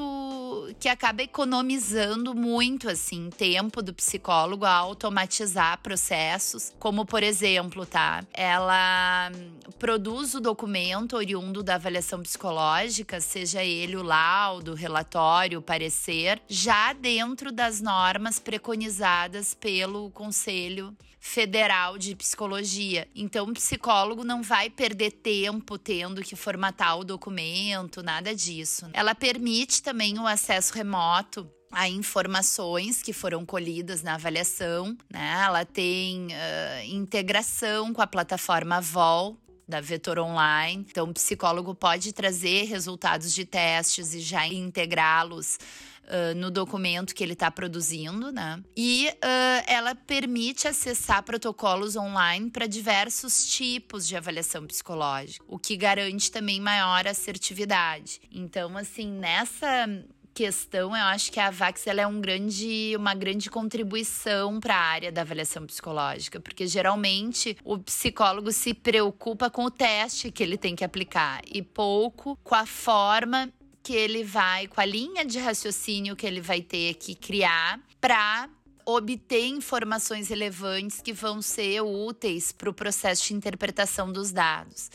que 0.80 0.88
acaba 0.88 1.22
economizando 1.22 2.34
muito 2.34 2.90
assim 2.90 3.30
tempo 3.30 3.82
do 3.82 3.94
psicólogo 3.94 4.66
a 4.66 4.72
automatizar 4.72 5.80
processos, 5.82 6.74
como 6.80 7.06
por 7.06 7.24
exemplo, 7.24 7.86
tá? 7.86 8.24
Ela 8.34 9.32
produz 9.78 10.34
o 10.34 10.40
documento 10.40 11.16
oriundo 11.16 11.62
da 11.62 11.76
avaliação 11.76 12.22
psicológica, 12.22 13.20
seja 13.20 13.64
ele 13.64 13.96
o 13.96 14.04
laudo, 14.04 14.74
relatório, 14.86 15.62
parecer 15.62 16.42
já 16.48 16.94
dentro 16.94 17.52
das 17.52 17.82
normas 17.82 18.40
preconizadas 18.40 19.54
pelo 19.54 20.12
Conselho 20.12 20.96
Federal 21.20 21.98
de 21.98 22.16
Psicologia. 22.16 23.08
Então, 23.16 23.48
o 23.48 23.54
psicólogo 23.54 24.24
não 24.24 24.44
vai 24.44 24.70
perder 24.70 25.12
tempo 25.12 25.78
tendo 25.78 26.22
que 26.22 26.36
formatar 26.36 27.00
o 27.00 27.04
documento, 27.04 28.04
nada 28.04 28.34
disso. 28.36 28.88
Ela 28.94 29.16
permite 29.16 29.82
também 29.82 30.20
o 30.20 30.28
acesso 30.28 30.74
remoto 30.74 31.50
a 31.72 31.90
informações 31.90 33.02
que 33.02 33.12
foram 33.12 33.44
colhidas 33.44 34.04
na 34.04 34.14
avaliação, 34.14 34.96
né? 35.12 35.44
Ela 35.46 35.66
tem 35.66 36.28
uh, 36.28 36.86
integração 36.86 37.92
com 37.92 38.02
a 38.02 38.08
plataforma 38.08 38.80
VOL, 38.80 39.36
da 39.68 39.82
Vetor 39.82 40.20
Online. 40.20 40.86
Então, 40.90 41.10
o 41.10 41.14
psicólogo 41.14 41.74
pode 41.74 42.14
trazer 42.14 42.66
resultados 42.66 43.34
de 43.34 43.46
testes 43.46 44.14
e 44.14 44.20
já 44.20 44.48
integrá-los 44.48 45.58
Uh, 46.06 46.36
no 46.36 46.52
documento 46.52 47.16
que 47.16 47.24
ele 47.24 47.34
está 47.34 47.50
produzindo, 47.50 48.32
né? 48.32 48.62
E 48.78 49.10
uh, 49.10 49.64
ela 49.66 49.96
permite 49.96 50.68
acessar 50.68 51.24
protocolos 51.24 51.96
online 51.96 52.52
para 52.52 52.68
diversos 52.68 53.48
tipos 53.48 54.08
de 54.08 54.16
avaliação 54.16 54.68
psicológica, 54.68 55.44
o 55.48 55.58
que 55.58 55.76
garante 55.76 56.32
também 56.32 56.62
maior 56.62 57.08
assertividade. 57.08 58.22
Então, 58.32 58.78
assim, 58.78 59.10
nessa 59.14 59.88
questão, 60.36 60.90
eu 60.90 61.04
acho 61.06 61.32
que 61.32 61.40
a 61.40 61.50
Vax 61.50 61.88
ela 61.88 62.02
é 62.02 62.08
um 62.08 62.20
grande, 62.20 62.94
uma 62.98 63.16
grande 63.16 63.50
contribuição 63.50 64.60
para 64.60 64.76
a 64.76 64.82
área 64.82 65.10
da 65.10 65.22
avaliação 65.22 65.66
psicológica, 65.66 66.42
porque 66.42 66.68
geralmente 66.68 67.58
o 67.64 67.80
psicólogo 67.80 68.52
se 68.52 68.74
preocupa 68.74 69.50
com 69.50 69.64
o 69.64 69.72
teste 69.72 70.30
que 70.30 70.44
ele 70.44 70.58
tem 70.58 70.76
que 70.76 70.84
aplicar 70.84 71.42
e 71.50 71.62
pouco 71.62 72.38
com 72.44 72.54
a 72.54 72.66
forma 72.66 73.50
que 73.82 73.94
ele 73.94 74.26
vai, 74.26 74.68
com 74.68 74.82
a 74.82 74.86
linha 74.86 75.24
de 75.24 75.40
raciocínio 75.40 76.18
que 76.18 76.28
ele 76.28 76.42
vai 76.42 76.62
ter 76.62 76.96
que 76.96 77.16
criar 77.16 77.80
para 78.02 78.50
obter 78.86 79.48
informações 79.48 80.28
relevantes 80.28 81.00
que 81.02 81.14
vão 81.14 81.42
ser 81.42 81.82
úteis 81.82 82.52
para 82.52 82.70
o 82.70 82.74
processo 82.74 83.28
de 83.28 83.34
interpretação 83.34 84.12
dos 84.12 84.34
dados. 84.34 84.92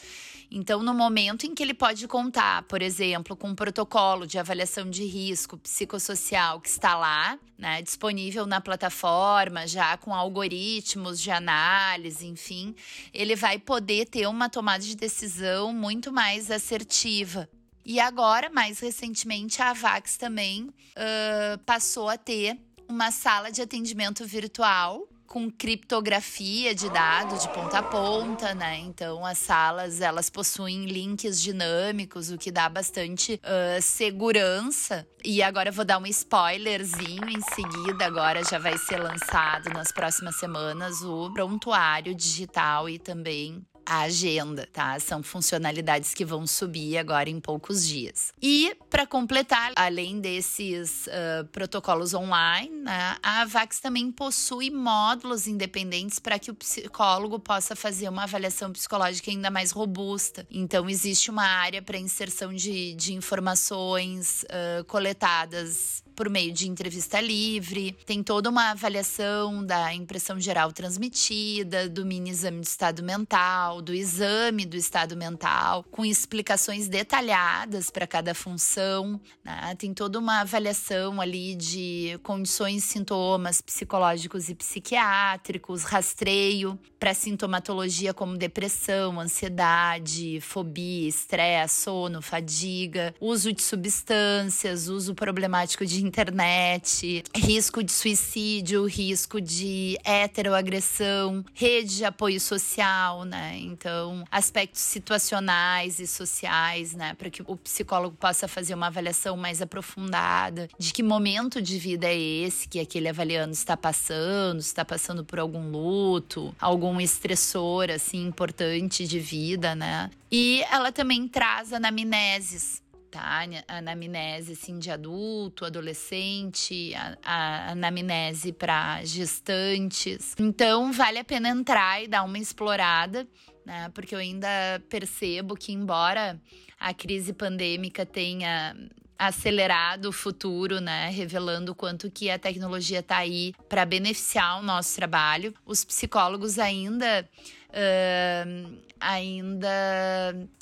Então, 0.52 0.82
no 0.82 0.92
momento 0.92 1.46
em 1.46 1.54
que 1.54 1.62
ele 1.62 1.72
pode 1.72 2.08
contar, 2.08 2.64
por 2.64 2.82
exemplo, 2.82 3.36
com 3.36 3.50
um 3.50 3.54
protocolo 3.54 4.26
de 4.26 4.36
avaliação 4.36 4.90
de 4.90 5.04
risco 5.04 5.56
psicossocial 5.56 6.60
que 6.60 6.68
está 6.68 6.96
lá, 6.96 7.38
né, 7.56 7.80
disponível 7.82 8.44
na 8.46 8.60
plataforma, 8.60 9.64
já 9.68 9.96
com 9.96 10.12
algoritmos 10.12 11.20
de 11.20 11.30
análise, 11.30 12.26
enfim, 12.26 12.74
ele 13.14 13.36
vai 13.36 13.60
poder 13.60 14.06
ter 14.06 14.26
uma 14.26 14.48
tomada 14.48 14.82
de 14.82 14.96
decisão 14.96 15.72
muito 15.72 16.12
mais 16.12 16.50
assertiva. 16.50 17.48
E 17.84 18.00
agora, 18.00 18.50
mais 18.50 18.80
recentemente, 18.80 19.62
a 19.62 19.70
Avax 19.70 20.16
também 20.16 20.64
uh, 20.64 21.58
passou 21.64 22.08
a 22.08 22.18
ter 22.18 22.58
uma 22.88 23.12
sala 23.12 23.52
de 23.52 23.62
atendimento 23.62 24.26
virtual 24.26 25.08
com 25.30 25.48
criptografia 25.48 26.74
de 26.74 26.90
dados 26.90 27.42
de 27.42 27.48
ponta 27.50 27.78
a 27.78 27.82
ponta, 27.84 28.52
né? 28.52 28.78
Então 28.80 29.24
as 29.24 29.38
salas 29.38 30.00
elas 30.00 30.28
possuem 30.28 30.86
links 30.86 31.40
dinâmicos, 31.40 32.32
o 32.32 32.36
que 32.36 32.50
dá 32.50 32.68
bastante 32.68 33.34
uh, 33.34 33.80
segurança. 33.80 35.06
E 35.24 35.40
agora 35.40 35.68
eu 35.68 35.72
vou 35.72 35.84
dar 35.84 35.98
um 35.98 36.06
spoilerzinho 36.06 37.28
em 37.28 37.40
seguida. 37.54 38.06
Agora 38.06 38.42
já 38.42 38.58
vai 38.58 38.76
ser 38.76 38.96
lançado 38.96 39.70
nas 39.70 39.92
próximas 39.92 40.36
semanas 40.36 41.00
o 41.02 41.32
prontuário 41.32 42.12
digital 42.12 42.88
e 42.88 42.98
também 42.98 43.64
a 43.90 44.02
agenda, 44.02 44.68
tá? 44.72 45.00
São 45.00 45.20
funcionalidades 45.20 46.14
que 46.14 46.24
vão 46.24 46.46
subir 46.46 46.96
agora 46.96 47.28
em 47.28 47.40
poucos 47.40 47.84
dias. 47.84 48.32
E 48.40 48.72
para 48.88 49.04
completar, 49.04 49.72
além 49.74 50.20
desses 50.20 51.08
uh, 51.08 51.44
protocolos 51.50 52.14
online, 52.14 52.70
né, 52.82 53.16
a 53.20 53.40
Avax 53.40 53.80
também 53.80 54.12
possui 54.12 54.70
módulos 54.70 55.48
independentes 55.48 56.20
para 56.20 56.38
que 56.38 56.52
o 56.52 56.54
psicólogo 56.54 57.40
possa 57.40 57.74
fazer 57.74 58.08
uma 58.08 58.22
avaliação 58.22 58.70
psicológica 58.72 59.28
ainda 59.28 59.50
mais 59.50 59.72
robusta. 59.72 60.46
Então, 60.48 60.88
existe 60.88 61.28
uma 61.28 61.44
área 61.44 61.82
para 61.82 61.98
inserção 61.98 62.54
de, 62.54 62.94
de 62.94 63.12
informações 63.12 64.44
uh, 64.44 64.84
coletadas 64.84 66.04
por 66.20 66.28
meio 66.28 66.52
de 66.52 66.68
entrevista 66.68 67.18
livre, 67.18 67.96
tem 68.04 68.22
toda 68.22 68.50
uma 68.50 68.72
avaliação 68.72 69.64
da 69.64 69.94
impressão 69.94 70.38
geral 70.38 70.70
transmitida, 70.70 71.88
do 71.88 72.04
mini 72.04 72.28
exame 72.28 72.60
do 72.60 72.64
estado 72.64 73.02
mental, 73.02 73.80
do 73.80 73.94
exame 73.94 74.66
do 74.66 74.76
estado 74.76 75.16
mental, 75.16 75.82
com 75.90 76.04
explicações 76.04 76.88
detalhadas 76.88 77.88
para 77.88 78.06
cada 78.06 78.34
função. 78.34 79.18
Né? 79.42 79.74
Tem 79.78 79.94
toda 79.94 80.18
uma 80.18 80.40
avaliação 80.40 81.22
ali 81.22 81.54
de 81.54 82.20
condições, 82.22 82.84
sintomas 82.84 83.62
psicológicos 83.62 84.50
e 84.50 84.54
psiquiátricos, 84.54 85.84
rastreio 85.84 86.78
para 86.98 87.14
sintomatologia 87.14 88.12
como 88.12 88.36
depressão, 88.36 89.18
ansiedade, 89.18 90.38
fobia, 90.42 91.08
estresse, 91.08 91.80
sono, 91.80 92.20
fadiga, 92.20 93.14
uso 93.18 93.54
de 93.54 93.62
substâncias, 93.62 94.86
uso 94.86 95.14
problemático 95.14 95.86
de 95.86 96.09
internet, 96.10 97.22
risco 97.34 97.84
de 97.84 97.92
suicídio, 97.92 98.84
risco 98.84 99.40
de 99.40 99.96
heteroagressão, 100.04 101.44
rede 101.54 101.98
de 101.98 102.04
apoio 102.04 102.40
social, 102.40 103.24
né? 103.24 103.56
Então, 103.58 104.24
aspectos 104.28 104.80
situacionais 104.80 106.00
e 106.00 106.06
sociais, 106.06 106.94
né? 106.94 107.14
Para 107.14 107.30
que 107.30 107.42
o 107.46 107.56
psicólogo 107.56 108.16
possa 108.18 108.48
fazer 108.48 108.74
uma 108.74 108.88
avaliação 108.88 109.36
mais 109.36 109.62
aprofundada 109.62 110.68
de 110.76 110.92
que 110.92 111.02
momento 111.02 111.62
de 111.62 111.78
vida 111.78 112.08
é 112.08 112.18
esse 112.18 112.68
que 112.68 112.80
aquele 112.80 113.08
avaliando 113.08 113.52
está 113.52 113.76
passando, 113.76 114.58
está 114.58 114.84
passando 114.84 115.24
por 115.24 115.38
algum 115.38 115.70
luto, 115.70 116.52
algum 116.60 117.00
estressor, 117.00 117.88
assim, 117.88 118.26
importante 118.26 119.06
de 119.06 119.20
vida, 119.20 119.76
né? 119.76 120.10
E 120.30 120.62
ela 120.70 120.90
também 120.90 121.28
traz 121.28 121.72
anamneses 121.72 122.82
tá? 123.10 123.44
A 123.68 123.78
anamnese 123.78 124.52
assim, 124.52 124.78
de 124.78 124.90
adulto, 124.90 125.64
adolescente, 125.64 126.94
a, 126.94 127.16
a 127.24 127.70
anamnese 127.72 128.52
para 128.52 129.04
gestantes. 129.04 130.34
Então, 130.38 130.92
vale 130.92 131.18
a 131.18 131.24
pena 131.24 131.48
entrar 131.48 132.02
e 132.02 132.08
dar 132.08 132.22
uma 132.22 132.38
explorada, 132.38 133.26
né? 133.64 133.90
Porque 133.94 134.14
eu 134.14 134.18
ainda 134.18 134.48
percebo 134.88 135.56
que, 135.56 135.72
embora 135.72 136.40
a 136.78 136.94
crise 136.94 137.32
pandêmica 137.32 138.06
tenha 138.06 138.74
acelerado 139.20 140.06
o 140.06 140.12
futuro, 140.12 140.80
né, 140.80 141.10
revelando 141.10 141.74
quanto 141.74 142.10
que 142.10 142.30
a 142.30 142.38
tecnologia 142.38 143.00
está 143.00 143.18
aí 143.18 143.52
para 143.68 143.84
beneficiar 143.84 144.58
o 144.58 144.62
nosso 144.62 144.96
trabalho. 144.96 145.52
Os 145.66 145.84
psicólogos 145.84 146.58
ainda 146.58 147.28
uh, 147.70 148.78
ainda, 149.00 149.68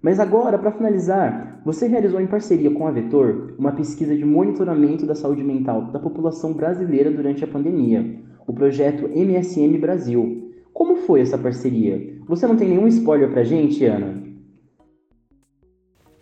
Mas 0.00 0.20
agora, 0.20 0.56
para 0.56 0.70
finalizar, 0.70 1.60
você 1.64 1.88
realizou 1.88 2.20
em 2.20 2.28
parceria 2.28 2.70
com 2.70 2.86
a 2.86 2.92
Vetor 2.92 3.54
uma 3.58 3.72
pesquisa 3.72 4.14
de 4.14 4.24
monitoramento 4.24 5.04
da 5.04 5.16
saúde 5.16 5.42
mental 5.42 5.86
da 5.86 5.98
população 5.98 6.52
brasileira 6.52 7.10
durante 7.10 7.42
a 7.42 7.48
pandemia, 7.48 8.20
o 8.46 8.52
projeto 8.52 9.10
MSM 9.12 9.76
Brasil. 9.78 10.52
Como 10.72 10.96
foi 10.98 11.22
essa 11.22 11.36
parceria? 11.36 12.14
Você 12.28 12.46
não 12.46 12.56
tem 12.56 12.68
nenhum 12.68 12.86
spoiler 12.86 13.30
pra 13.30 13.42
gente, 13.42 13.84
Ana? 13.84 14.25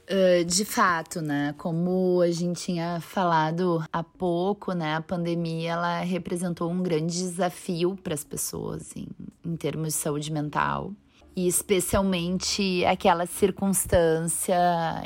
Uh, 0.05 0.45
de 0.45 0.67
fato, 0.67 1.23
né? 1.23 1.55
Como 1.57 2.21
a 2.21 2.31
gente 2.31 2.65
tinha 2.65 3.01
falado 3.01 3.83
há 3.91 4.03
pouco, 4.03 4.73
né? 4.73 4.97
A 4.97 5.01
pandemia 5.01 5.73
ela 5.73 6.01
representou 6.01 6.71
um 6.71 6.83
grande 6.83 7.15
desafio 7.15 7.97
para 8.03 8.13
as 8.13 8.23
pessoas 8.23 8.95
em, 8.95 9.09
em 9.43 9.57
termos 9.57 9.89
de 9.89 9.95
saúde 9.95 10.31
mental 10.31 10.93
e 11.37 11.49
especialmente 11.49 12.85
aquela 12.85 13.27
circunstância 13.27 14.57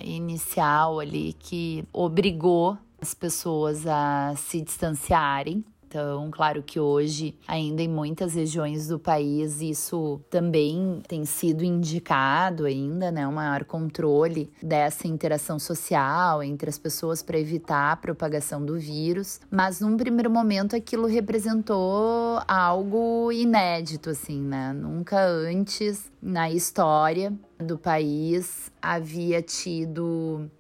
inicial 0.03 1.01
ali 1.01 1.33
que 1.39 1.85
obrigou 1.93 2.77
as 3.01 3.15
pessoas 3.15 3.87
a 3.87 4.35
se 4.37 4.61
distanciarem 4.61 5.65
então, 5.89 6.31
claro 6.31 6.63
que 6.63 6.79
hoje, 6.79 7.35
ainda 7.49 7.81
em 7.81 7.89
muitas 7.89 8.35
regiões 8.35 8.89
do 8.89 8.99
país, 8.99 9.63
isso 9.63 10.21
também 10.29 11.01
tem 11.09 11.25
sido 11.25 11.65
indicado 11.65 12.67
ainda, 12.67 13.11
né? 13.11 13.27
Um 13.27 13.33
maior 13.33 13.65
controle 13.65 14.53
dessa 14.63 15.09
interação 15.09 15.59
social 15.59 16.43
entre 16.43 16.69
as 16.69 16.79
pessoas 16.79 17.23
para 17.23 17.39
evitar 17.39 17.93
a 17.93 17.97
propagação 17.97 18.63
do 18.63 18.79
vírus. 18.79 19.41
Mas 19.51 19.81
num 19.81 19.97
primeiro 19.97 20.31
momento 20.31 20.77
aquilo 20.77 21.07
representou 21.07 22.39
algo 22.47 23.33
inédito, 23.33 24.11
assim, 24.11 24.43
né? 24.43 24.75
Nunca 24.75 25.25
antes 25.25 26.13
na 26.21 26.51
história 26.51 27.33
do 27.59 27.79
país 27.79 28.71
havia 28.83 29.41
tido 29.41 30.51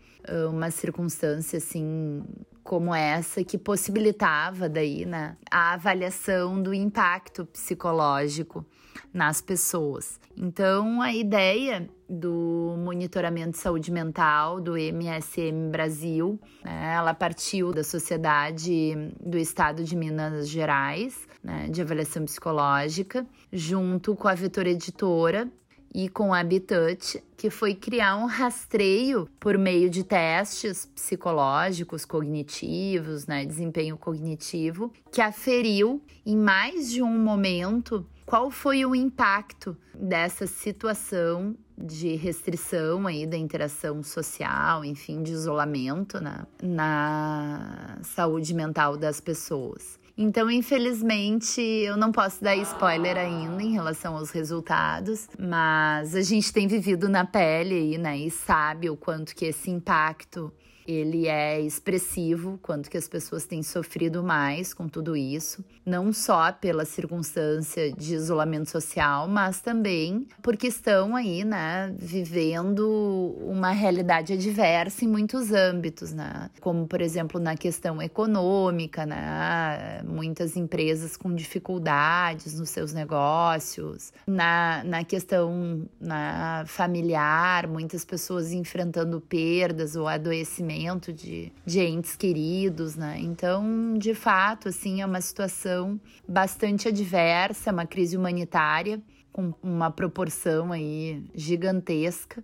uma 0.50 0.70
circunstância 0.70 1.58
assim 1.58 2.22
como 2.68 2.94
essa 2.94 3.42
que 3.42 3.56
possibilitava 3.56 4.68
daí, 4.68 5.06
né, 5.06 5.38
a 5.50 5.72
avaliação 5.72 6.62
do 6.62 6.74
impacto 6.74 7.46
psicológico 7.46 8.62
nas 9.10 9.40
pessoas. 9.40 10.20
Então, 10.36 11.00
a 11.00 11.10
ideia 11.10 11.88
do 12.06 12.74
monitoramento 12.76 13.52
de 13.52 13.56
saúde 13.56 13.90
mental 13.90 14.60
do 14.60 14.76
MSM 14.76 15.70
Brasil, 15.70 16.38
né, 16.62 16.92
ela 16.94 17.14
partiu 17.14 17.72
da 17.72 17.82
Sociedade 17.82 18.94
do 19.18 19.38
Estado 19.38 19.82
de 19.82 19.96
Minas 19.96 20.46
Gerais, 20.46 21.26
né, 21.42 21.68
de 21.70 21.80
avaliação 21.80 22.26
psicológica, 22.26 23.26
junto 23.50 24.14
com 24.14 24.28
a 24.28 24.34
Vetor 24.34 24.66
Editora 24.66 25.48
e 25.94 26.08
com 26.08 26.32
a 26.34 26.40
Habitat, 26.40 27.22
que 27.36 27.50
foi 27.50 27.74
criar 27.74 28.16
um 28.16 28.26
rastreio 28.26 29.28
por 29.40 29.56
meio 29.56 29.88
de 29.88 30.04
testes 30.04 30.86
psicológicos, 30.86 32.04
cognitivos, 32.04 33.26
né, 33.26 33.44
desempenho 33.44 33.96
cognitivo, 33.96 34.92
que 35.10 35.20
aferiu 35.20 36.02
em 36.24 36.36
mais 36.36 36.90
de 36.90 37.02
um 37.02 37.18
momento 37.18 38.06
qual 38.26 38.50
foi 38.50 38.84
o 38.84 38.94
impacto 38.94 39.76
dessa 39.94 40.46
situação 40.46 41.56
de 41.78 42.14
restrição 42.16 43.06
aí 43.06 43.26
da 43.26 43.36
interação 43.36 44.02
social, 44.02 44.84
enfim, 44.84 45.22
de 45.22 45.32
isolamento 45.32 46.18
na 46.62 47.98
saúde 48.02 48.52
mental 48.52 48.96
das 48.96 49.20
pessoas. 49.20 49.98
Então, 50.20 50.50
infelizmente, 50.50 51.60
eu 51.60 51.96
não 51.96 52.10
posso 52.10 52.42
dar 52.42 52.56
spoiler 52.56 53.16
ainda 53.16 53.62
em 53.62 53.70
relação 53.70 54.16
aos 54.16 54.32
resultados, 54.32 55.28
mas 55.38 56.12
a 56.12 56.22
gente 56.22 56.52
tem 56.52 56.66
vivido 56.66 57.08
na 57.08 57.24
pele 57.24 57.74
aí, 57.76 57.98
né? 57.98 58.18
E 58.18 58.28
sabe 58.28 58.90
o 58.90 58.96
quanto 58.96 59.32
que 59.32 59.44
esse 59.44 59.70
impacto 59.70 60.52
ele 60.88 61.28
é 61.28 61.60
expressivo, 61.60 62.58
quanto 62.62 62.88
que 62.88 62.96
as 62.96 63.06
pessoas 63.06 63.44
têm 63.44 63.62
sofrido 63.62 64.22
mais 64.22 64.72
com 64.72 64.88
tudo 64.88 65.14
isso, 65.14 65.62
não 65.84 66.14
só 66.14 66.50
pela 66.50 66.86
circunstância 66.86 67.92
de 67.92 68.14
isolamento 68.14 68.70
social, 68.70 69.28
mas 69.28 69.60
também 69.60 70.26
porque 70.42 70.68
estão 70.68 71.14
aí, 71.14 71.44
né, 71.44 71.94
vivendo 71.98 73.36
uma 73.42 73.70
realidade 73.70 74.32
adversa 74.32 75.04
em 75.04 75.08
muitos 75.08 75.52
âmbitos, 75.52 76.14
né? 76.14 76.50
Como, 76.58 76.86
por 76.86 77.02
exemplo, 77.02 77.38
na 77.38 77.54
questão 77.54 78.00
econômica, 78.00 79.04
né? 79.04 80.02
Muitas 80.06 80.56
empresas 80.56 81.18
com 81.18 81.34
dificuldades 81.34 82.58
nos 82.58 82.70
seus 82.70 82.94
negócios, 82.94 84.10
na, 84.26 84.82
na 84.84 85.04
questão 85.04 85.86
na 86.00 86.64
familiar, 86.66 87.66
muitas 87.66 88.06
pessoas 88.06 88.52
enfrentando 88.52 89.20
perdas 89.20 89.94
ou 89.94 90.08
adoecimento 90.08 90.77
de, 91.12 91.52
de 91.64 91.80
entes 91.80 92.16
queridos, 92.16 92.96
né? 92.96 93.18
Então, 93.20 93.94
de 93.98 94.14
fato, 94.14 94.68
assim, 94.68 95.00
é 95.00 95.06
uma 95.06 95.20
situação 95.20 96.00
bastante 96.26 96.88
adversa, 96.88 97.72
uma 97.72 97.86
crise 97.86 98.16
humanitária 98.16 99.00
com 99.32 99.52
uma 99.62 99.90
proporção 99.90 100.72
aí 100.72 101.24
gigantesca 101.34 102.42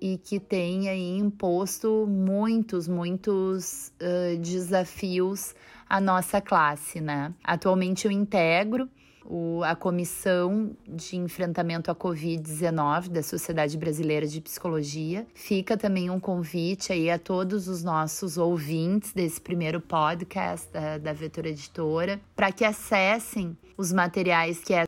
e 0.00 0.18
que 0.18 0.38
tem 0.38 0.88
aí 0.88 1.16
imposto 1.16 2.06
muitos, 2.06 2.86
muitos 2.86 3.92
uh, 4.00 4.38
desafios 4.38 5.54
à 5.88 6.00
nossa 6.00 6.40
classe, 6.40 7.00
né? 7.00 7.32
Atualmente 7.42 8.04
eu 8.06 8.10
integro 8.10 8.88
o, 9.24 9.62
a 9.64 9.74
Comissão 9.74 10.76
de 10.86 11.16
Enfrentamento 11.16 11.90
à 11.90 11.94
Covid-19 11.94 13.08
da 13.08 13.22
Sociedade 13.22 13.76
Brasileira 13.76 14.26
de 14.26 14.40
Psicologia. 14.40 15.26
Fica 15.34 15.76
também 15.76 16.10
um 16.10 16.20
convite 16.20 16.92
aí 16.92 17.10
a 17.10 17.18
todos 17.18 17.68
os 17.68 17.82
nossos 17.82 18.36
ouvintes 18.36 19.12
desse 19.12 19.40
primeiro 19.40 19.80
podcast 19.80 20.70
da, 20.72 20.98
da 20.98 21.14
Editora 21.44 22.20
para 22.36 22.52
que 22.52 22.64
acessem 22.64 23.56
os 23.76 23.92
materiais 23.92 24.60
que 24.60 24.74
é, 24.74 24.86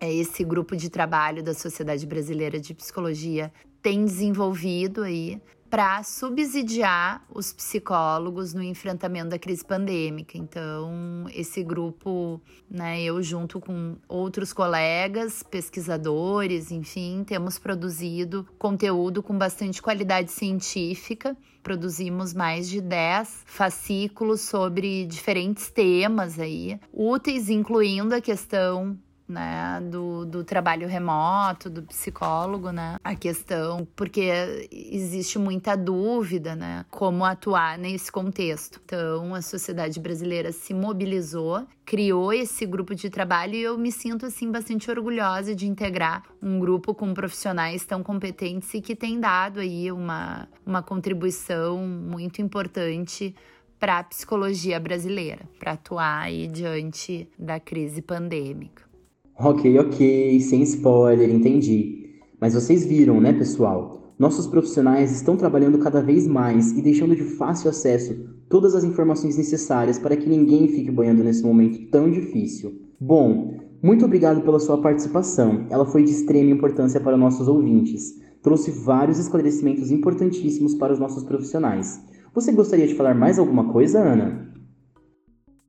é 0.00 0.12
esse 0.12 0.44
grupo 0.44 0.76
de 0.76 0.88
trabalho 0.88 1.42
da 1.42 1.54
Sociedade 1.54 2.06
Brasileira 2.06 2.60
de 2.60 2.74
Psicologia 2.74 3.52
tem 3.82 4.04
desenvolvido 4.04 5.02
aí 5.02 5.40
para 5.70 6.02
subsidiar 6.02 7.24
os 7.28 7.52
psicólogos 7.52 8.54
no 8.54 8.62
enfrentamento 8.62 9.30
da 9.30 9.38
crise 9.38 9.64
pandêmica. 9.64 10.38
Então, 10.38 11.26
esse 11.34 11.62
grupo, 11.62 12.40
né, 12.70 13.02
eu 13.02 13.22
junto 13.22 13.60
com 13.60 13.96
outros 14.08 14.52
colegas, 14.52 15.42
pesquisadores, 15.42 16.70
enfim, 16.70 17.24
temos 17.26 17.58
produzido 17.58 18.46
conteúdo 18.58 19.22
com 19.22 19.36
bastante 19.36 19.82
qualidade 19.82 20.32
científica. 20.32 21.36
Produzimos 21.62 22.32
mais 22.32 22.68
de 22.68 22.80
10 22.80 23.42
fascículos 23.44 24.40
sobre 24.40 25.06
diferentes 25.06 25.70
temas 25.70 26.38
aí, 26.38 26.80
úteis, 26.92 27.50
incluindo 27.50 28.14
a 28.14 28.20
questão 28.20 28.98
né, 29.28 29.80
do, 29.90 30.24
do 30.24 30.42
trabalho 30.42 30.88
remoto, 30.88 31.68
do 31.68 31.82
psicólogo, 31.82 32.70
né, 32.70 32.96
a 33.04 33.14
questão, 33.14 33.86
porque 33.94 34.68
existe 34.72 35.38
muita 35.38 35.76
dúvida, 35.76 36.56
né, 36.56 36.84
como 36.90 37.24
atuar 37.24 37.78
nesse 37.78 38.10
contexto. 38.10 38.80
Então, 38.84 39.34
a 39.34 39.42
sociedade 39.42 40.00
brasileira 40.00 40.50
se 40.50 40.72
mobilizou, 40.72 41.66
criou 41.84 42.32
esse 42.32 42.64
grupo 42.64 42.94
de 42.94 43.10
trabalho 43.10 43.54
e 43.54 43.62
eu 43.62 43.76
me 43.76 43.92
sinto, 43.92 44.26
assim, 44.26 44.50
bastante 44.50 44.90
orgulhosa 44.90 45.54
de 45.54 45.66
integrar 45.66 46.24
um 46.42 46.58
grupo 46.58 46.94
com 46.94 47.12
profissionais 47.12 47.84
tão 47.84 48.02
competentes 48.02 48.72
e 48.74 48.80
que 48.80 48.96
tem 48.96 49.20
dado 49.20 49.60
aí 49.60 49.92
uma, 49.92 50.48
uma 50.64 50.82
contribuição 50.82 51.78
muito 51.78 52.40
importante 52.40 53.34
para 53.78 53.98
a 53.98 54.04
psicologia 54.04 54.80
brasileira, 54.80 55.48
para 55.58 55.72
atuar 55.72 56.22
aí 56.22 56.48
diante 56.48 57.28
da 57.38 57.60
crise 57.60 58.02
pandêmica. 58.02 58.87
Ok, 59.40 59.78
ok, 59.78 60.40
sem 60.40 60.62
spoiler, 60.62 61.30
entendi. 61.30 62.18
Mas 62.40 62.54
vocês 62.54 62.84
viram, 62.84 63.20
né, 63.20 63.32
pessoal? 63.32 64.12
Nossos 64.18 64.48
profissionais 64.48 65.12
estão 65.12 65.36
trabalhando 65.36 65.78
cada 65.78 66.02
vez 66.02 66.26
mais 66.26 66.72
e 66.72 66.82
deixando 66.82 67.14
de 67.14 67.22
fácil 67.22 67.70
acesso 67.70 68.16
todas 68.48 68.74
as 68.74 68.82
informações 68.82 69.36
necessárias 69.36 69.96
para 69.96 70.16
que 70.16 70.28
ninguém 70.28 70.66
fique 70.66 70.90
boiando 70.90 71.22
nesse 71.22 71.44
momento 71.44 71.88
tão 71.88 72.10
difícil. 72.10 72.80
Bom, 72.98 73.54
muito 73.80 74.04
obrigado 74.04 74.40
pela 74.40 74.58
sua 74.58 74.82
participação. 74.82 75.66
Ela 75.70 75.86
foi 75.86 76.02
de 76.02 76.10
extrema 76.10 76.50
importância 76.50 77.00
para 77.00 77.16
nossos 77.16 77.46
ouvintes. 77.46 78.20
Trouxe 78.42 78.72
vários 78.72 79.20
esclarecimentos 79.20 79.92
importantíssimos 79.92 80.74
para 80.74 80.92
os 80.92 80.98
nossos 80.98 81.22
profissionais. 81.22 82.04
Você 82.34 82.50
gostaria 82.50 82.88
de 82.88 82.96
falar 82.96 83.14
mais 83.14 83.38
alguma 83.38 83.72
coisa, 83.72 84.00
Ana? 84.00 84.47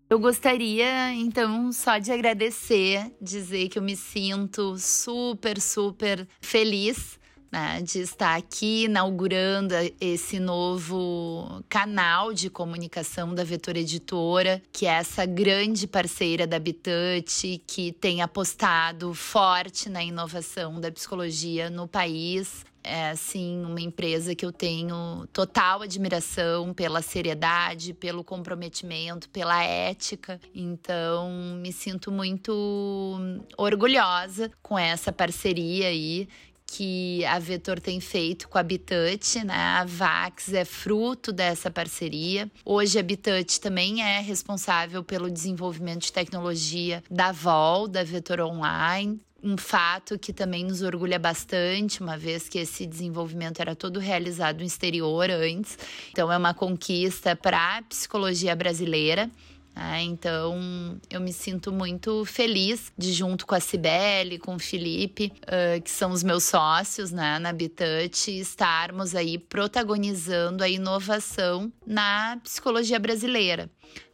Eu 0.10 0.18
gostaria, 0.18 1.14
então, 1.14 1.72
só 1.72 2.00
de 2.00 2.12
agradecer, 2.12 3.14
dizer 3.22 3.70
que 3.70 3.78
eu 3.78 3.84
me 3.84 3.96
sinto 3.96 4.76
super, 4.76 5.62
super 5.62 6.28
feliz 6.42 7.20
né, 7.52 7.80
de 7.84 8.00
estar 8.00 8.36
aqui 8.36 8.86
inaugurando 8.86 9.76
esse 10.02 10.40
novo 10.40 11.64
canal 11.70 12.34
de 12.34 12.50
comunicação 12.50 13.36
da 13.36 13.44
Vetor 13.44 13.78
Editora, 13.78 14.60
que 14.74 14.88
é 14.88 14.94
essa 14.94 15.28
grande 15.28 15.86
parceira 15.86 16.48
da 16.48 16.58
Habitat, 16.58 17.62
que 17.68 17.92
tem 17.92 18.24
apostado 18.24 19.14
forte 19.14 19.90
na 19.90 20.04
inovação 20.04 20.82
da 20.82 20.92
psicologia 20.92 21.70
no 21.70 21.88
país 21.88 22.66
é 22.84 23.10
assim 23.10 23.64
uma 23.66 23.82
empresa 23.82 24.34
que 24.34 24.46
eu 24.46 24.52
tenho 24.52 25.28
total 25.32 25.82
admiração 25.82 26.74
pela 26.74 27.02
seriedade, 27.02 27.94
pelo 27.94 28.24
comprometimento, 28.24 29.30
pela 29.30 29.64
ética. 29.64 30.40
Então, 30.54 31.30
me 31.62 31.72
sinto 31.72 32.12
muito 32.12 33.20
orgulhosa 33.58 34.52
com 34.62 34.78
essa 34.78 35.12
parceria 35.12 35.88
aí 35.88 36.28
que 36.70 37.26
a 37.26 37.40
Vetor 37.40 37.80
tem 37.80 38.00
feito 38.00 38.48
com 38.48 38.58
a 38.58 38.62
Habitat, 38.62 39.44
né? 39.44 39.56
A 39.56 39.86
Vax 39.86 40.54
é 40.54 40.64
fruto 40.64 41.32
dessa 41.32 41.72
parceria. 41.72 42.50
Hoje 42.64 42.98
a 42.98 43.02
Habitat 43.02 43.60
também 43.60 44.02
é 44.02 44.20
responsável 44.20 45.04
pelo 45.04 45.30
desenvolvimento 45.30 46.04
de 46.04 46.14
tecnologia 46.14 47.04
da 47.10 47.32
Vol, 47.32 47.88
da 47.88 48.04
Vetor 48.04 48.42
Online 48.42 49.20
um 49.42 49.58
fato 49.58 50.20
que 50.20 50.34
também 50.34 50.66
nos 50.66 50.82
orgulha 50.82 51.18
bastante, 51.18 52.02
uma 52.02 52.18
vez 52.18 52.50
que 52.50 52.60
esse 52.60 52.86
desenvolvimento 52.86 53.62
era 53.62 53.76
todo 53.76 54.00
realizado 54.00 54.60
no 54.60 54.66
exterior 54.66 55.30
antes. 55.30 55.78
Então, 56.12 56.32
é 56.32 56.38
uma 56.38 56.54
conquista 56.54 57.36
para 57.36 57.78
a 57.78 57.82
psicologia 57.84 58.56
brasileira. 58.56 59.30
Né? 59.76 60.04
então, 60.04 61.00
eu 61.10 61.22
me 61.22 61.32
sinto 61.32 61.72
muito 61.72 62.26
feliz 62.26 62.92
de, 62.98 63.14
junto 63.14 63.46
com 63.46 63.56
a 63.56 63.60
Cibele, 63.60 64.38
com 64.38 64.56
o 64.56 64.60
Felipe, 64.60 65.32
uh, 65.44 65.82
que 65.82 65.90
são 65.90 66.12
os 66.12 66.24
meus 66.24 66.44
sócios 66.44 67.12
né, 67.12 67.40
na 67.40 67.50
Habitat, 67.50 68.30
estarmos 68.32 69.16
aí 69.16 69.38
protagonizando 69.38 70.64
a 70.64 70.70
inovação 70.70 71.72
na 71.86 72.38
psicologia 72.44 73.00
brasileira. 73.00 73.70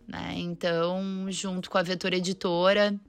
Né? 0.07 0.35
Então, 0.37 1.25
junto 1.29 1.69
com 1.69 1.77
a 1.77 1.83
Vetor 1.83 2.13
Editora, 2.13 2.99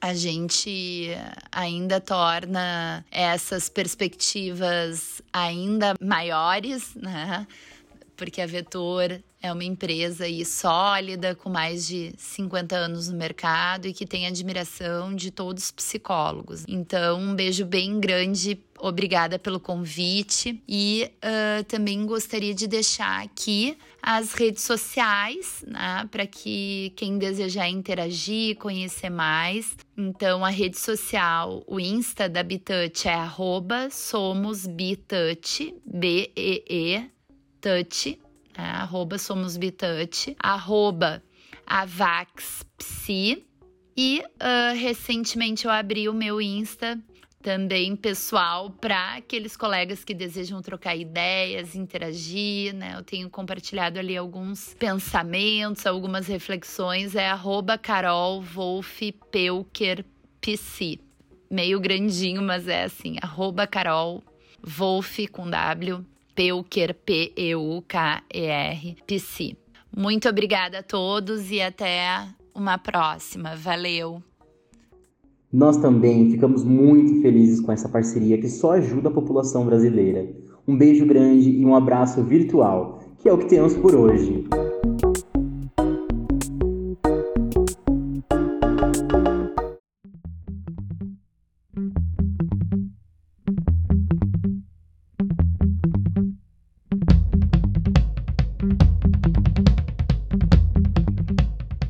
a 0.00 0.14
gente 0.14 1.08
ainda 1.50 2.00
torna 2.00 3.04
essas 3.10 3.68
perspectivas 3.68 5.20
ainda 5.32 5.94
maiores, 6.00 6.94
né? 6.94 7.46
Porque 8.18 8.40
a 8.42 8.46
Vetor 8.46 9.22
é 9.40 9.52
uma 9.52 9.64
empresa 9.64 10.24
aí 10.24 10.44
sólida, 10.44 11.34
com 11.34 11.48
mais 11.48 11.86
de 11.86 12.12
50 12.18 12.74
anos 12.76 13.08
no 13.08 13.16
mercado 13.16 13.86
e 13.86 13.92
que 13.92 14.04
tem 14.04 14.26
admiração 14.26 15.14
de 15.14 15.30
todos 15.30 15.64
os 15.64 15.70
psicólogos. 15.70 16.64
Então, 16.66 17.20
um 17.20 17.34
beijo 17.36 17.64
bem 17.64 18.00
grande, 18.00 18.60
obrigada 18.80 19.38
pelo 19.38 19.60
convite 19.60 20.60
e 20.68 21.08
uh, 21.18 21.62
também 21.64 22.04
gostaria 22.04 22.52
de 22.52 22.66
deixar 22.66 23.22
aqui 23.22 23.78
as 24.02 24.32
redes 24.32 24.64
sociais, 24.64 25.64
né, 25.66 26.08
para 26.10 26.26
que 26.26 26.92
quem 26.96 27.18
desejar 27.18 27.68
interagir, 27.68 28.56
conhecer 28.56 29.10
mais. 29.10 29.76
Então, 29.96 30.44
a 30.44 30.50
rede 30.50 30.78
social, 30.78 31.62
o 31.66 31.78
Insta 31.78 32.28
da 32.28 32.42
Bitouch 32.42 33.06
é 33.06 33.14
arroba 33.14 33.88
somosbitouch, 33.90 35.74
B-E-E, 35.84 37.10
touch, 37.60 38.18
é, 38.56 38.62
arroba 38.62 39.18
somosbitouch, 39.18 40.36
arroba 40.38 41.22
avaxpsi. 41.66 43.44
E 43.96 44.20
uh, 44.20 44.76
recentemente 44.76 45.64
eu 45.64 45.70
abri 45.72 46.08
o 46.08 46.14
meu 46.14 46.40
Insta 46.40 46.98
também 47.42 47.94
pessoal 47.96 48.70
para 48.70 49.16
aqueles 49.16 49.56
colegas 49.56 50.04
que 50.04 50.12
desejam 50.12 50.60
trocar 50.60 50.96
ideias, 50.96 51.74
interagir, 51.74 52.74
né? 52.74 52.94
Eu 52.96 53.02
tenho 53.02 53.30
compartilhado 53.30 53.98
ali 53.98 54.16
alguns 54.16 54.74
pensamentos, 54.74 55.86
algumas 55.86 56.26
reflexões, 56.26 57.14
é 57.14 57.28
arroba 57.28 57.78
Carol 57.78 58.42
Wolf 58.42 59.00
Pelker 59.30 60.04
PC. 60.40 60.98
Meio 61.50 61.80
grandinho, 61.80 62.42
mas 62.42 62.68
é 62.68 62.84
assim, 62.84 63.16
arroba 63.22 63.66
Carol 63.66 64.22
Wolf 64.62 65.18
com 65.32 65.48
W 65.48 66.04
Peuker, 66.38 66.94
P-E-U-K-E-R, 67.04 68.96
PC. 69.04 69.56
Muito 69.96 70.28
obrigada 70.28 70.78
a 70.78 70.82
todos 70.84 71.50
e 71.50 71.60
até 71.60 72.28
uma 72.54 72.78
próxima. 72.78 73.56
Valeu! 73.56 74.22
Nós 75.52 75.78
também 75.78 76.30
ficamos 76.30 76.62
muito 76.62 77.20
felizes 77.22 77.58
com 77.58 77.72
essa 77.72 77.88
parceria 77.88 78.38
que 78.38 78.48
só 78.48 78.74
ajuda 78.74 79.08
a 79.08 79.12
população 79.12 79.66
brasileira. 79.66 80.28
Um 80.64 80.78
beijo 80.78 81.04
grande 81.04 81.50
e 81.50 81.66
um 81.66 81.74
abraço 81.74 82.22
virtual, 82.22 83.00
que 83.18 83.28
é 83.28 83.32
o 83.32 83.38
que 83.38 83.46
temos 83.46 83.74
por 83.74 83.96
hoje. 83.96 84.44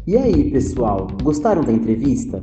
E 0.09 0.17
aí, 0.17 0.51
pessoal, 0.51 1.07
gostaram 1.23 1.63
da 1.63 1.71
entrevista? 1.71 2.43